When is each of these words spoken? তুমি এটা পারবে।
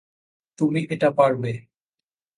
তুমি 0.59 0.81
এটা 0.89 1.09
পারবে। 1.11 1.51